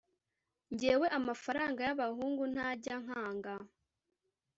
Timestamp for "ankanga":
2.99-3.53